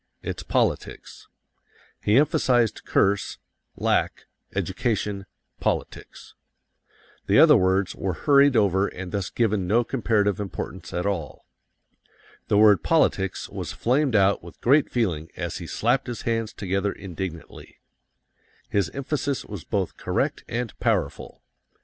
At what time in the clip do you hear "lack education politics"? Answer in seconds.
3.77-6.33